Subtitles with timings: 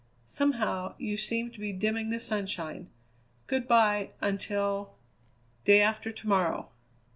[0.25, 2.89] Somehow you seem to be dimming the sunshine.
[3.45, 4.95] Good bye until"
[5.65, 6.69] "Day after to morrow."